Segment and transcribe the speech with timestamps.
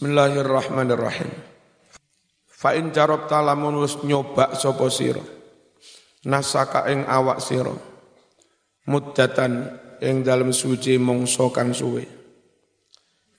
[0.00, 1.28] Bismillahirrahmanirrahim.
[2.48, 5.20] Fa in jarabta lamun wis nyoba sapa sira.
[6.24, 7.76] Nasaka ing awak sira.
[8.88, 12.00] Muddatan ing dalem suci mongso kang suwe.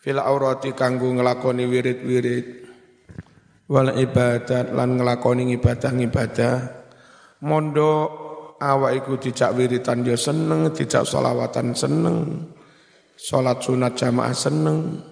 [0.05, 2.46] Fil aurati kanggo nglakoni wirid-wirid
[3.66, 6.56] wal ibadat lan nglakoni ibadah-ibadah.
[7.42, 7.92] Mondo
[8.62, 12.18] awak iku dijak wiritan ya seneng, dijak solawatan seneng.
[13.18, 15.10] Salat sunat jamaah seneng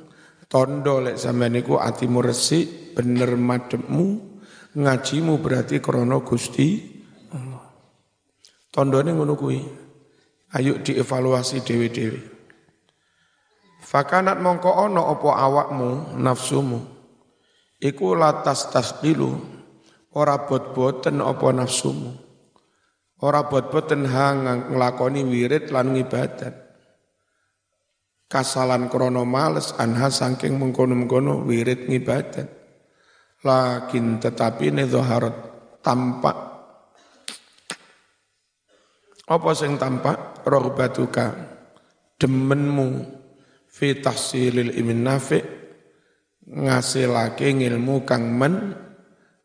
[0.49, 4.07] Tondo lek sampean niku atimu resik, bener mademmu,
[4.73, 6.81] ngajimu berarti krana Gusti
[7.29, 7.69] Allah.
[8.73, 9.61] Tondone ngono kuwi.
[10.57, 12.21] Ayo dievaluasi dewi-dewi.
[13.85, 16.81] Fakanat mongko ono opo awakmu nafsumu.
[17.77, 19.37] Iku latas tasdilu
[20.17, 22.09] ora bot-boten opo nafsumu.
[23.21, 26.68] Ora bot-boten hang nglakoni wirid lan ngibadat
[28.29, 32.47] kasalan krono males anha saking mengkono-mengkono wirid ngibadat.
[33.41, 35.35] Lakin tetapi ne zaharat
[35.81, 36.37] tampak.
[39.25, 40.45] Apa sing tampak?
[40.45, 41.33] Rohbatuka
[42.21, 43.17] demenmu.
[43.69, 45.39] Fi tahsilil imin nafi
[46.49, 48.73] ngasilake ngilmu kang men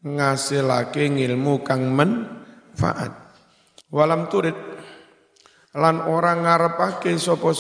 [0.01, 2.25] ngasilake ngilmu kang men
[2.73, 3.13] faat
[3.93, 4.57] walam turid
[5.77, 7.53] lan orang ngarepake sapa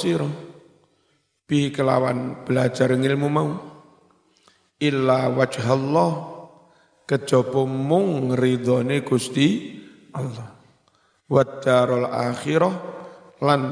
[1.44, 3.50] bi kelawan belajar ilmu mau.
[4.80, 6.12] Illa wajhallah
[7.08, 9.80] kejaba mung ridhone Gusti
[10.12, 10.50] Allah.
[11.24, 12.74] Wa darul akhirah
[13.40, 13.62] lan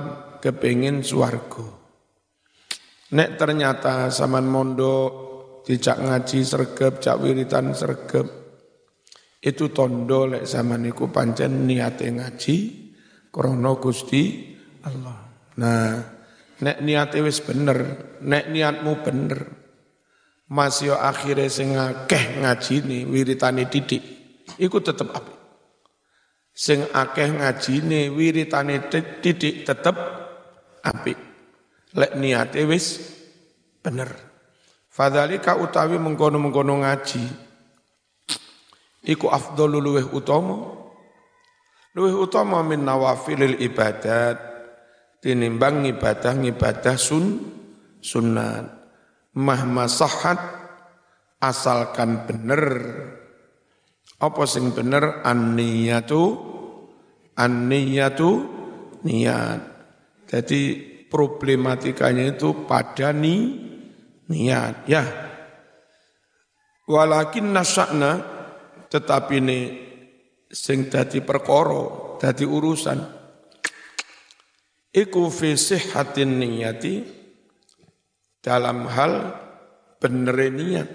[0.41, 1.67] kepengin swarga.
[3.13, 4.95] Nek ternyata saman mondo
[5.63, 8.43] dijak ngaji sergep cak wiritan sergep
[9.43, 12.57] itu tondo lek zaman iku pancen niate ngaji
[13.29, 14.55] krana Gusti
[14.87, 15.19] Allah.
[15.59, 16.22] Nah
[16.63, 17.79] Nek niat wis bener,
[18.23, 19.51] nek niatmu bener.
[20.53, 24.05] Masih akhirnya sing akeh ngajine wiritane didik,
[24.61, 25.39] iku tetep apik.
[26.53, 29.97] Sing akeh ngajine wiritane didik tetep
[30.87, 31.19] apik.
[31.99, 33.01] Lek niat wis
[33.83, 34.13] bener.
[34.93, 37.25] Fadzalika utawi mengkono-mengkono ngaji
[39.09, 40.79] iku afdhalu luweh utama
[41.97, 44.52] luweh utama min nawafilil ibadat
[45.23, 47.39] tinimbang ngibadah-ngibadah sun
[48.03, 48.83] sunat.
[49.39, 50.37] Mahma sahat
[51.39, 52.63] asalkan bener.
[54.21, 55.25] Apa sing bener?
[55.25, 56.23] An-niyatu
[57.39, 58.31] an-niyatu
[59.07, 59.61] niat.
[60.29, 60.61] Jadi
[61.09, 63.57] problematikanya itu pada ni
[64.29, 64.85] niat.
[64.91, 65.05] Ya.
[66.85, 68.21] Walakin nasakna
[68.91, 69.61] tetapi ini
[70.53, 73.22] sing dadi perkara dadi urusan
[74.93, 77.01] Iku fi sihhatin niyati
[78.45, 79.33] dalam hal
[79.97, 80.89] bener niat.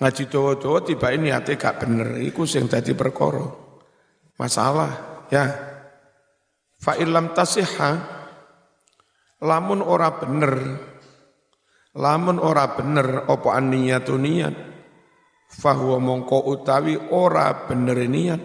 [0.00, 3.44] Ngaji dawa-dawa tiba ini hati gak bener, iku sing dadi perkara.
[4.40, 5.44] Masalah, ya.
[6.80, 8.00] Fa illam tasihha
[9.44, 10.54] lamun ora bener
[11.96, 14.56] lamun ora bener apa aniyatu niat
[15.52, 18.40] fahuwa mongko utawi ora bener niat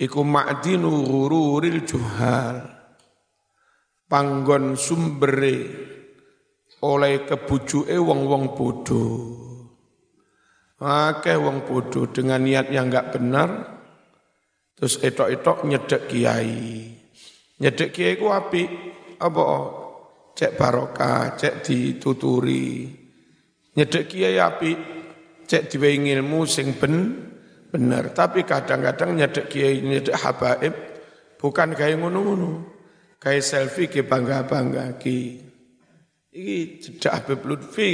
[0.00, 2.79] iku ma'dinu ghururil juhal
[4.10, 5.56] panggon sumbere
[6.82, 9.14] oleh kebujuke wong-wong bodoh.
[10.82, 13.48] Akeh wong bodoh dengan niat yang enggak benar,
[14.74, 16.90] terus etok-etok nyedek kiai.
[17.60, 18.62] Nyedek kiai ku api,
[19.20, 19.42] apa?
[20.34, 22.88] Cek barokah, cek dituturi.
[23.76, 24.70] Nyedek kiai api,
[25.44, 27.28] cek diwe ilmu sing ben
[27.68, 28.16] bener.
[28.16, 30.74] Tapi kadang-kadang nyedek kiai, nyedek habaib,
[31.36, 32.79] bukan kayak ngono-ngono.
[33.20, 35.44] Kayak selfie ke bangga-bangga ki.
[36.32, 37.92] Iki cedak Habib Lutfi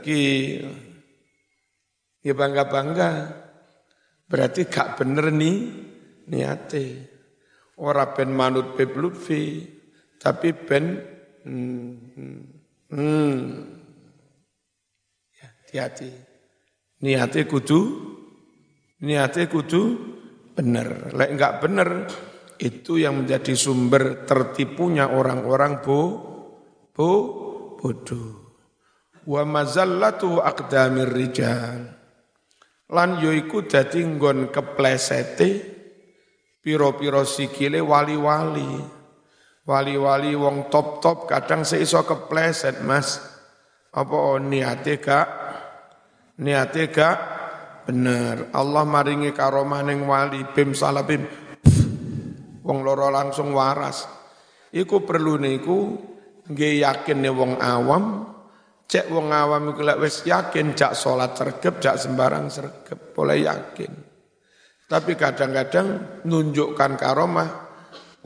[0.00, 0.22] iki
[2.24, 3.36] ya bangga-bangga.
[4.24, 5.56] Berarti gak bener nih
[6.32, 6.84] niate.
[7.76, 9.68] Ora ben manut Habib Lutfi,
[10.16, 11.04] tapi ben
[11.44, 11.92] hmm,
[12.88, 13.36] hmm.
[15.36, 16.12] Ya, hati-hati.
[17.04, 17.80] Niate kudu
[19.04, 20.00] niate kudu
[20.56, 21.12] bener.
[21.12, 21.88] Lek enggak bener
[22.60, 26.00] itu yang menjadi sumber tertipunya orang-orang bo,
[26.92, 27.10] bo,
[27.80, 28.60] bodoh.
[29.24, 31.96] Wa mazallatu aqdamir rijal.
[32.92, 35.48] Lan yoiku dadi nggon keplesete
[36.60, 39.00] piro-piro sikile wali-wali.
[39.64, 43.22] Wali-wali wong top-top kadang seiso kepleset, Mas.
[43.94, 45.28] Apa niate gak?
[46.42, 47.16] Niate gak?
[47.88, 48.52] Bener.
[48.52, 51.24] Allah maringi karomah ning wali bim salah bim
[52.70, 54.06] wong loro langsung waras.
[54.70, 55.98] Iku perlu niku
[56.46, 58.30] nggih yakin wong awam
[58.90, 63.92] Cek wong awam iku lek wis yakin jak salat sergep, jak sembarang sergep, boleh yakin.
[64.90, 67.50] Tapi kadang-kadang nunjukkan karomah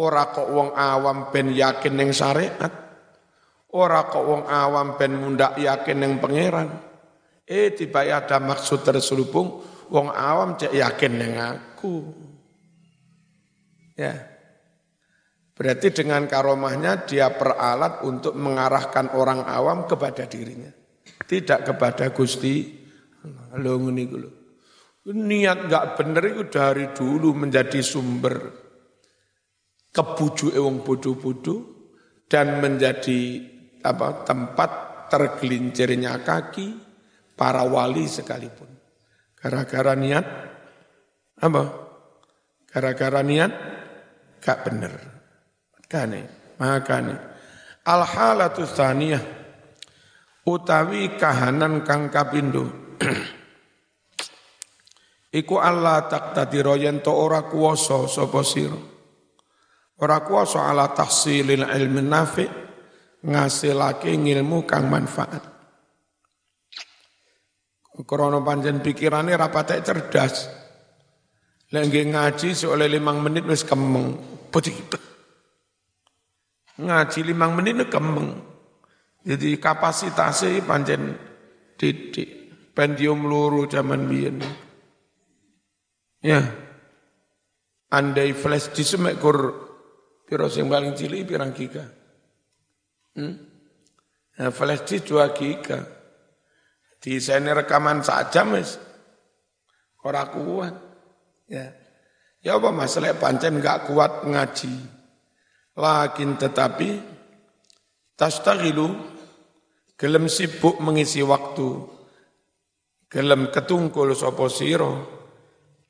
[0.00, 2.72] ora kok wong awam ben yakin ning syariat.
[3.76, 6.72] Ora kok wong awam ben mundak yakin ning pangeran.
[7.44, 9.60] Eh tiba ada maksud terselubung
[9.92, 12.08] wong awam cek yakin ning aku.
[14.00, 14.33] Ya.
[15.54, 20.70] Berarti dengan karomahnya dia peralat untuk mengarahkan orang awam kepada dirinya.
[21.24, 22.82] Tidak kepada Gusti.
[23.62, 23.78] Lo
[25.04, 28.64] Niat gak bener itu dari dulu menjadi sumber
[29.94, 31.60] kebuju wong bodoh-bodoh
[32.26, 33.46] dan menjadi
[33.86, 34.70] apa tempat
[35.12, 36.74] tergelincirnya kaki
[37.38, 38.66] para wali sekalipun.
[39.38, 40.26] Gara-gara niat
[41.38, 41.62] apa?
[42.66, 43.52] Gara-gara niat
[44.42, 44.92] gak bener.
[45.88, 47.14] Kane, makane.
[47.84, 49.20] Al halatu tsaniyah
[50.48, 52.96] utawi kahanan kang kapindo.
[55.40, 58.78] Iku Allah taqtadira yen to ora kuwasa sapa sira.
[59.98, 62.46] Ora kuwasa ala tahsilil ilmi nafi
[63.24, 65.42] ngasilake ngilmu kang manfaat.
[67.94, 70.50] Krono panjen pikirane rapatek cerdas.
[71.70, 74.18] Lengge ngaji seoleh limang menit wis kemeng.
[74.50, 75.13] Betul
[76.74, 78.34] Ngaji limang menit kemeng.
[79.24, 81.14] Jadi kapasitasnya panjen
[81.78, 82.50] didik.
[82.74, 84.42] Pendium luru zaman biyen.
[86.18, 86.42] Ya.
[87.94, 89.38] Andai flash di semek kur
[90.26, 91.86] piro sing paling cilik pirang giga.
[93.14, 93.34] Hmm?
[94.34, 95.78] Nah, flash di 2 giga.
[96.98, 98.74] Di sini rekaman saja mes.
[100.02, 100.74] Ora kuat.
[101.46, 101.70] Ya.
[102.42, 105.03] Ya apa masalah pancen enggak kuat ngaji.
[105.74, 107.02] Lakin tetapi
[108.14, 108.94] tastaghilu
[109.98, 111.66] gelem sibuk mengisi waktu
[113.10, 114.90] gelem ketungkul sapa sira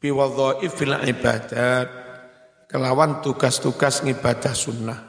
[0.00, 1.88] biwadhaifil ibadat
[2.69, 5.00] kelawan tugas-tugas ngibadah sunnah.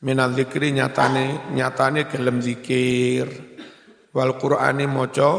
[0.00, 3.28] Minal zikri nyatane nyatane gelem zikir
[4.16, 5.32] wal qur'ani maca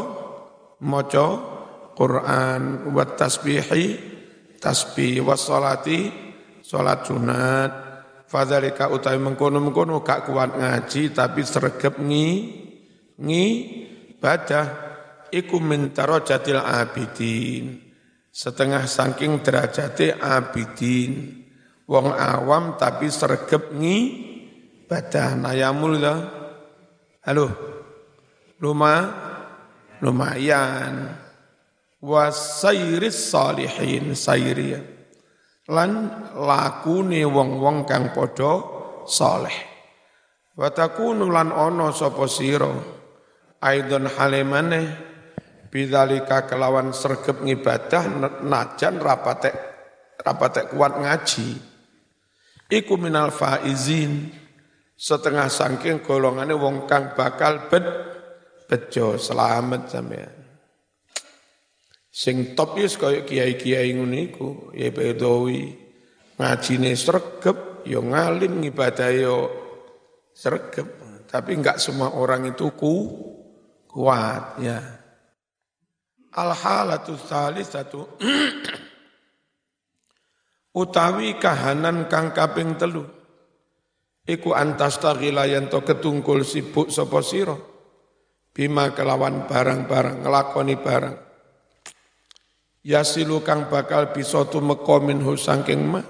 [0.82, 1.26] maca
[1.98, 2.90] Quran.
[2.94, 3.86] Wa tasbihi
[4.62, 5.26] tasbih.
[5.26, 6.10] Was salati
[6.62, 7.81] salat sunat
[8.32, 12.28] Fadzalika utawi mengkono-mengkono gak kuat ngaji tapi sregep ngi
[13.20, 13.46] ngi
[14.16, 14.66] badah
[15.28, 17.76] iku min darajatil abidin.
[18.32, 21.44] Setengah saking derajate abidin.
[21.84, 23.98] Wong awam tapi sregep ngi
[24.88, 26.16] badah nayamul ya.
[27.28, 27.52] Halo.
[28.64, 29.12] Luma
[30.00, 31.20] lumayan.
[32.00, 35.01] Wasairis salihin sairiyan
[35.72, 35.90] lan
[36.36, 38.60] lakune wong-wong kang padha
[39.08, 39.56] saleh.
[40.52, 42.68] Wa takunu lan ana sapa sira
[43.64, 44.80] aidon halimane
[45.72, 48.04] bidzalika kelawan sregep ngibadah
[48.44, 49.56] najan rapatek
[50.20, 51.48] rapatek kuat ngaji.
[52.68, 54.28] Iku minal faizin
[54.92, 57.84] setengah saking golongane wong kang bakal bet
[58.68, 60.41] bejo selamat sampean
[62.12, 65.72] Sing top yus kaya kiai-kiai ngono iku, ya Bedawi.
[66.36, 69.36] Ngajine sregep, ya ngalim ngibadah ya
[70.36, 71.00] sregep.
[71.32, 73.08] Tapi enggak semua orang itu ku
[73.88, 74.76] kuat ya.
[76.36, 78.20] Al satu
[80.72, 83.04] utawi kahanan kang kaping telu
[84.24, 87.56] iku antas yen to ketungkul sibuk sapa sira
[88.56, 91.16] bima kelawan barang-barang ngelakoni barang
[92.82, 96.02] yasilu kang bakal bisa tumeka minhu saking ma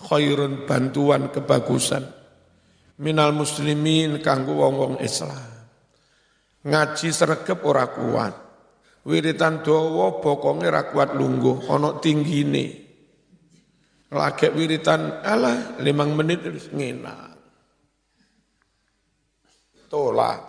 [0.00, 2.04] khairun bantuan kebagusan.
[2.94, 5.50] Minal muslimin kanggo wong-wong Islam.
[6.62, 8.34] Ngaji sregep ora kuat.
[9.04, 12.66] Wiritan dawa bokonge ora kuat lungguh ana tinggine.
[14.14, 17.34] Lagi wiritan ala limang menit wis ngenak
[19.94, 20.42] tolak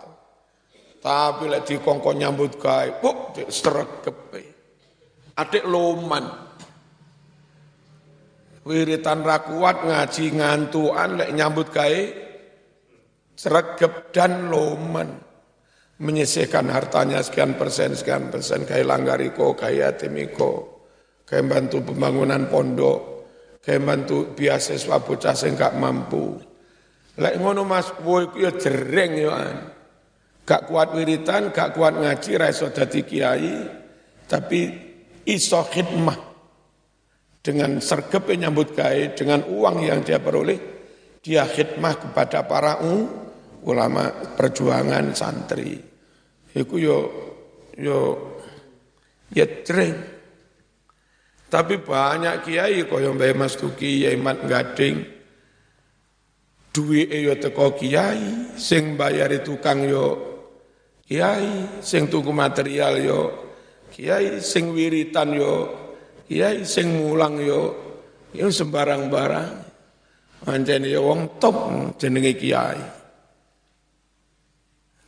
[0.98, 4.16] tapi lek dikongkon nyambut gawe kok sregep
[5.36, 6.24] adik loman.
[8.66, 12.02] Wiritan rakuat ngaji ngantuan lek nyambut gawe
[13.38, 15.22] sregep dan loman.
[15.96, 20.84] Menyisihkan hartanya sekian persen, sekian persen, kayak langgariko, kayak yatimiko,
[21.24, 23.24] kayak bantu pembangunan pondok,
[23.64, 26.36] kayak bantu beasiswa bocah sing gak mampu.
[27.16, 29.32] Lek ngono Mas, boy ya jereng ya.
[30.44, 33.56] Gak kuat wiritan, gak kuat ngaji, raiso dadi kiai,
[34.28, 34.85] tapi
[35.26, 36.18] iso khidmah
[37.42, 40.58] dengan sergep nyambut gawe dengan uang yang dia peroleh
[41.26, 42.78] dia khidmah kepada para
[43.66, 45.74] ulama perjuangan santri.
[46.54, 46.98] Iku yo
[47.74, 47.98] yo
[49.34, 50.14] ya tren.
[51.46, 54.98] Tapi banyak kiai kaya Mbah Mas Duki, Yai Mat Gading,
[56.74, 60.06] duwe yo teko kiai, sing bayari tukang yo
[61.06, 63.45] kiai, sing tuku material yo
[63.96, 65.52] kiai, sing wiritan yo
[66.28, 67.72] kiai, sing mulang yo
[68.36, 69.64] yo sembarang-barang.
[70.44, 71.56] Pancen yo wong top
[71.96, 72.78] jenenge kiai.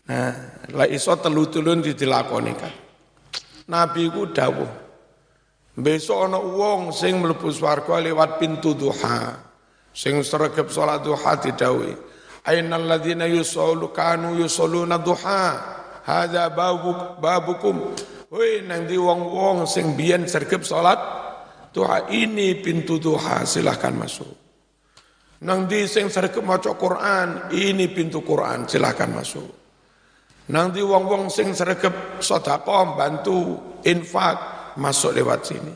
[0.09, 0.33] Nah,
[0.73, 2.73] la iso telu-telun dilakoni kan.
[3.69, 4.89] Nabi ku dawuh.
[5.79, 9.37] Besok ana wong sing mlebu swarga lewat pintu duha.
[9.93, 11.95] Sing sregep salat duha didhawuhi.
[12.49, 15.77] Ainal ladzina yusallu kanu yusalluna duha.
[16.09, 17.93] Hadza babu babukum.
[18.29, 21.01] Woi nang di wong-wong sing biyen sregep salat
[21.73, 24.29] duha ini pintu duha silahkan masuk.
[25.49, 29.49] Nang di sing sregep maca Quran, ini pintu Quran silahkan masuk.
[30.53, 33.57] Nang di wong-wong sing sregep sedekah bantu
[33.87, 34.37] infak
[34.77, 35.75] masuk lewat sini.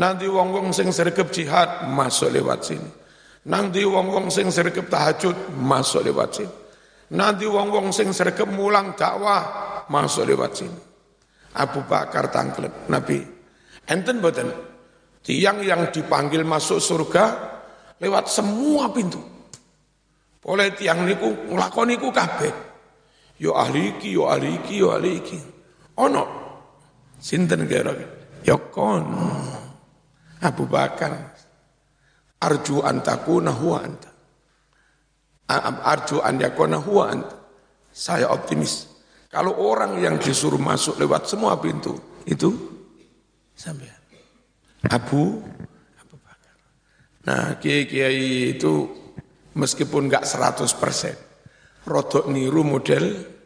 [0.00, 2.90] Nang di wong-wong sing sregep jihad masuk lewat sini.
[3.46, 6.54] Nang di wong-wong sing sregep tahajud masuk lewat sini.
[7.14, 9.42] Nang di wong-wong sing sregep mulang dakwah
[9.92, 10.85] masuk lewat sini.
[11.56, 13.18] Abu Bakar tangklet Nabi.
[13.88, 14.52] Enten boten
[15.24, 17.24] tiang yang dipanggil masuk surga
[17.98, 19.18] lewat semua pintu.
[20.46, 22.52] Oleh tiang niku nglakoni ku kabeh.
[23.42, 25.38] Yo ahli yo ahli yo ahli iki.
[25.98, 26.24] Ono.
[27.18, 27.90] Sinten kira
[28.44, 29.04] yo kon.
[30.44, 31.34] Abu Bakar.
[32.36, 34.10] Arju antakuna huwa anta.
[35.82, 37.36] Arju an anta.
[37.96, 38.95] Saya optimis
[39.36, 41.92] kalau orang yang disuruh masuk lewat semua pintu
[42.24, 42.48] itu
[43.52, 43.92] sampai
[44.88, 45.44] Abu
[46.00, 46.56] Abu Bakar
[47.28, 48.88] nah kiai-kiai itu
[49.52, 51.16] meskipun enggak 100 persen
[51.84, 53.36] rodok niru model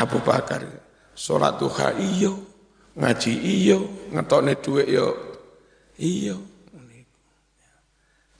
[0.00, 0.64] Abu Bakar.
[1.12, 2.40] Sholat duha iyo,
[2.96, 5.12] ngaji iyo, ngetokne duit yo
[6.00, 6.40] iyo.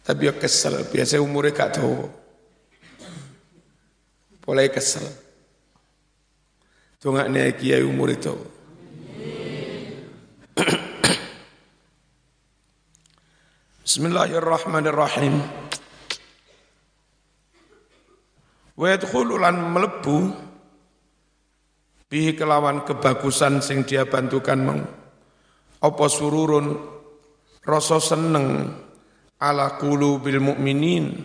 [0.01, 2.09] Tapi yo kesel, biasa umurnya gak tahu.
[4.41, 5.05] Boleh kesel.
[7.01, 8.37] Tungak nih kiai umur itu.
[13.89, 15.41] Bismillahirrahmanirrahim.
[18.77, 20.29] Wa yadkhulu lan melebu
[22.13, 24.85] bihi kelawan kebagusan sing dia bantukan meng
[25.81, 26.85] apa sururun
[27.65, 28.77] rasa seneng
[29.41, 31.17] ala bil mukminin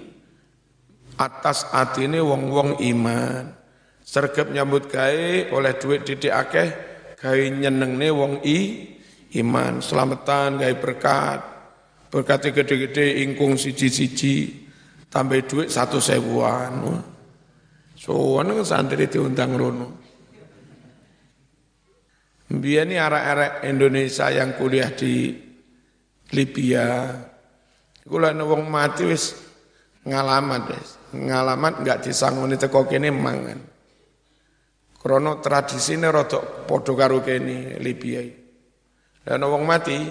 [1.19, 3.64] atas atine wong-wong iman
[4.05, 6.69] sergap nyambut gawe oleh duit didik akeh
[7.17, 8.59] gawe nyenengne wong i
[9.41, 11.39] iman selamatan gawe berkat
[12.13, 14.63] berkat gede-gede ingkung siji-siji
[15.09, 17.01] tambah duit satu sewuan
[17.95, 19.87] Sowan kan santri diundang rono.
[22.45, 25.33] Biar ini arah-arah Indonesia yang kuliah di
[26.35, 27.09] Libya.
[28.05, 29.33] Kula wong mati wis
[30.05, 30.89] ngalamat wis.
[31.15, 33.74] Ngalamat enggak disangoni teko kene mangan.
[35.05, 38.25] Krono tradisine rada padha karo kene Libya.
[39.21, 40.01] Dan wong mati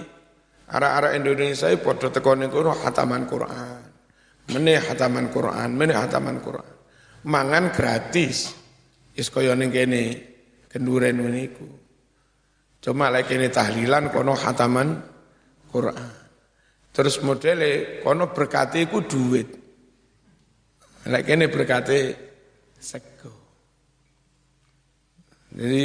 [0.70, 3.82] arah-arah Indonesia padha teko kono hataman Quran.
[4.54, 6.74] Meneh hataman Quran, meneh hataman Quran
[7.24, 8.52] mangan gratis.
[9.14, 10.02] Is kene
[10.66, 11.70] kenduren niku.
[12.82, 14.88] Cuma lek kene tahlilan kono hataman
[15.70, 16.14] Quran.
[16.90, 19.48] Terus modele kono berkati ku duit.
[21.06, 22.00] Lek kene berkati
[22.74, 23.43] sego.
[25.54, 25.82] Jadi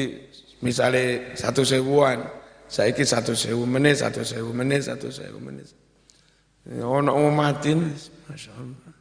[0.65, 2.25] misalnya satu sewuan,
[2.69, 5.69] saya ini satu sewu menit, satu sewu menit, satu sewu menit.
[6.69, 7.93] Ono matin,
[8.29, 8.93] masya Allah.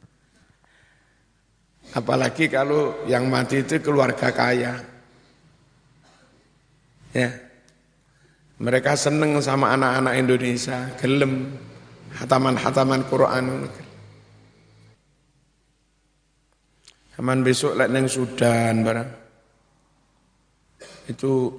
[1.97, 4.77] Apalagi kalau yang mati itu keluarga kaya.
[7.17, 7.31] Ya.
[8.61, 11.57] Mereka seneng sama anak-anak Indonesia, gelem
[12.17, 13.45] hataman-hataman Quran.
[17.19, 19.18] Aman besok lek neng Sudan barang.
[21.09, 21.57] Itu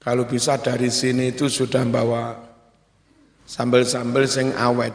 [0.00, 2.32] kalau bisa dari sini itu sudah bawa
[3.44, 4.94] sambal-sambal sing awet.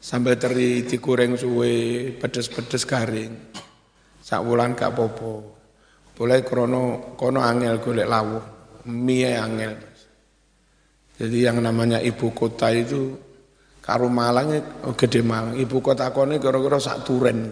[0.00, 3.32] Sambil teri digoreng suwe, pedes-pedes garing.
[4.22, 5.56] Sak wulan gak popo.
[6.14, 8.44] Boleh krono kono angel golek lawuh.
[8.86, 9.74] Mie angel.
[11.16, 13.18] Jadi yang namanya ibu kota itu
[13.82, 14.54] karo Malang
[14.86, 15.58] oh, gede Malang.
[15.58, 17.50] Ibu kota kone kira-kira sak turen.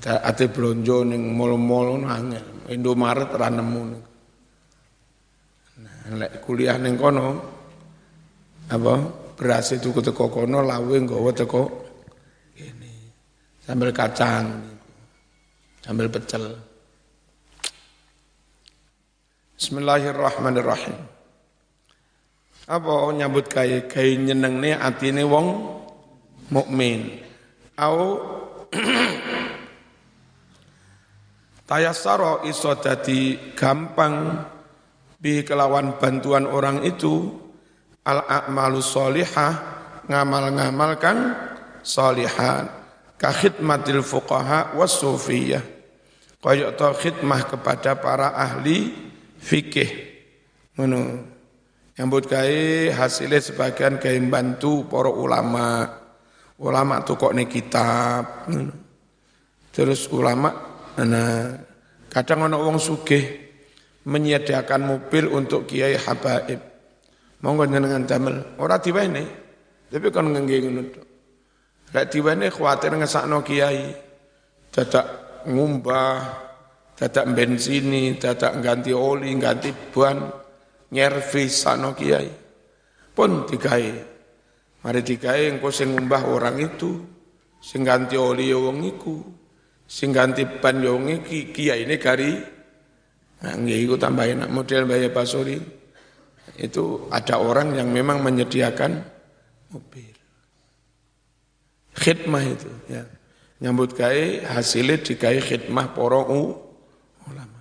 [0.00, 2.72] Ate blonjo ning mall-mall angel.
[2.72, 3.82] Indomaret ra nemu.
[5.80, 7.28] Nah, lek kuliah ning kono
[8.70, 8.94] apa
[9.36, 11.62] beras itu teko kono lawe nggawa teko
[12.56, 12.92] ini
[13.66, 14.46] Sambal kacang,
[15.84, 16.56] sambal pecel.
[19.60, 20.96] Bismillahirrahmanirrahim.
[22.70, 25.76] Apa nyambut kaya kaya nyenengne atine wong
[26.48, 27.20] mukmin.
[27.76, 28.16] Au
[31.70, 34.42] Tayasaro iso dadi gampang.
[35.20, 37.30] Bi kelawan bantuan orang itu
[38.02, 39.52] al a'malu solihah
[40.10, 41.30] ngamal-ngamal kang
[41.86, 42.66] solihan.
[43.14, 45.62] Ka khidmatil fuqaha was sufiyah.
[46.42, 48.90] Kaya to khidmah kepada para ahli
[49.38, 49.90] fikih.
[50.74, 51.30] Ngono.
[52.00, 55.84] Nyambut gawe hasilnya sebagian gawe bantu para ulama.
[56.58, 58.48] Ulama tuh kok nih kitab
[59.70, 60.69] terus ulama
[61.00, 61.56] Nah,
[62.12, 63.24] kadang ana wong sugih
[64.04, 66.60] menyediakan mobil untuk kiai habaib.
[67.40, 69.24] Monggo njenengan damel, ora diwene.
[69.88, 71.06] Tapi kon ngengge ngono tok.
[71.96, 73.96] Lek diwene kuwatir ngesakno kiai.
[74.70, 75.06] Dadak
[75.48, 76.20] ngumbah,
[76.94, 80.20] dadak bensini, dadak ganti oli, ganti ban,
[80.92, 82.28] nyervis sakno kiai.
[83.16, 83.92] Pun digawe.
[84.84, 87.00] Mari digawe engko sing ngumbah orang itu,
[87.58, 89.39] sing ganti oli ya wong iku
[89.90, 90.94] sing ganti ban yo
[91.26, 92.30] kiai ini gari.
[93.42, 95.58] Nah iku tambahin model Mbaya Basuri
[96.62, 99.02] itu ada orang yang memang menyediakan
[99.74, 100.14] mobil.
[101.98, 103.02] Khidmah itu ya.
[103.60, 107.60] Nyambut gawe hasilnya digawe khidmah para ulama.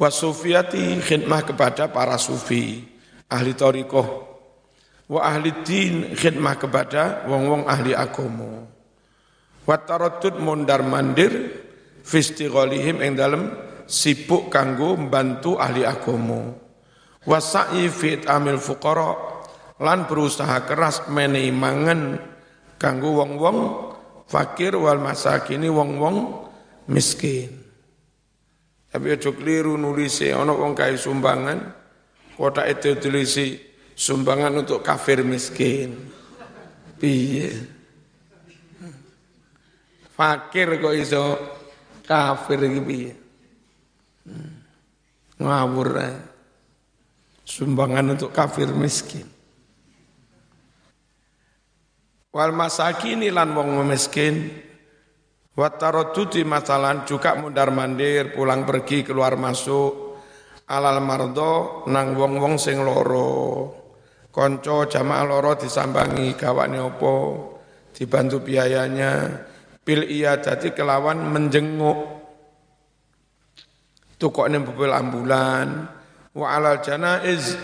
[0.00, 2.82] Wasufiyati khidmah kepada para sufi
[3.30, 4.08] ahli torikoh
[5.06, 8.75] wa ahli din khidmah kepada wong-wong ahli agomo
[9.66, 11.50] Watarodud mondar mandir
[12.06, 13.50] fistighalihim ing dalem
[13.90, 16.54] sibuk kanggo membantu ahli agama.
[17.26, 19.18] Wasa'i fit amil fuqara
[19.82, 22.14] lan berusaha keras menehi mangan
[22.78, 23.58] kanggo wong-wong
[24.30, 26.46] fakir wal masakini wong-wong
[26.86, 27.50] miskin.
[28.86, 31.58] Tapi aja keliru nulisi ana wong kae sumbangan
[32.38, 33.58] kota itu tulisi
[33.98, 36.14] sumbangan untuk kafir miskin.
[36.96, 37.75] Piye?
[40.16, 41.24] Fakir kok iso
[42.08, 43.12] kafir iki piye?
[44.24, 44.56] Hmm.
[45.36, 45.88] Ngawur.
[47.44, 49.28] Sumbangan untuk kafir miskin.
[52.32, 54.66] Wal masakini lan wong miskin
[55.56, 60.20] Wataroduti masalan juga mundar mandir pulang pergi keluar masuk
[60.68, 63.32] alal mardo nang wong wong sing loro
[64.28, 67.14] konco jamaah loro disambangi gawane opo
[67.88, 69.32] dibantu biayanya
[69.86, 72.18] bil iyadati kelawan menjenguk.
[74.18, 75.86] Tukoknya mobil ambulan.
[76.34, 77.54] Wa alal janaiz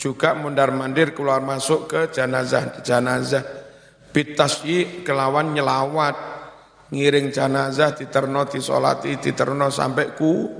[0.00, 2.80] juga mundar mandir keluar masuk ke jenazah.
[2.80, 3.44] Jenazah.
[4.10, 6.32] Bitasyi kelawan nyelawat.
[6.90, 10.50] Ngiring jenazah diterno disolati diterno sampai ku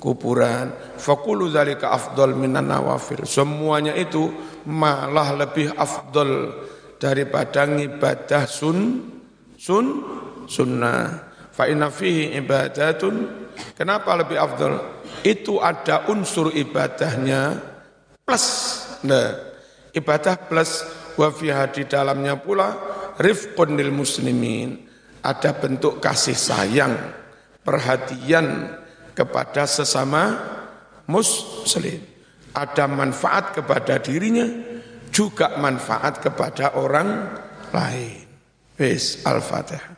[0.00, 0.96] kuburan.
[0.96, 4.32] Fakulu zalika afdol minan nawafir semuanya itu
[4.64, 6.52] malah lebih afdol
[6.96, 9.04] daripada ngibadah sun
[9.60, 9.86] sun
[10.48, 11.30] sunnah.
[11.52, 13.46] Fa inna fihi ibadatun.
[13.76, 15.02] Kenapa lebih afdal?
[15.24, 17.56] Itu ada unsur ibadahnya
[18.24, 18.46] plus.
[19.08, 19.32] Nah,
[19.96, 20.84] ibadah plus
[21.16, 22.76] wa fiha di dalamnya pula
[23.16, 24.84] rifqun lil muslimin.
[25.26, 26.94] Ada bentuk kasih sayang,
[27.66, 28.78] perhatian
[29.16, 30.38] kepada sesama
[31.08, 31.98] muslim.
[32.54, 34.46] Ada manfaat kepada dirinya,
[35.10, 37.08] juga manfaat kepada orang
[37.72, 38.22] lain.
[38.76, 39.95] Wis, Al-Fatihah.